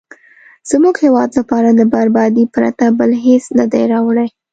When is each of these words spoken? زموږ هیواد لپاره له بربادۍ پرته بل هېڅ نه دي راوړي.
زموږ 0.71 0.95
هیواد 1.05 1.29
لپاره 1.39 1.69
له 1.77 1.85
بربادۍ 1.93 2.45
پرته 2.55 2.85
بل 2.99 3.11
هېڅ 3.25 3.43
نه 3.57 3.65
دي 3.71 3.83
راوړي. 3.93 4.27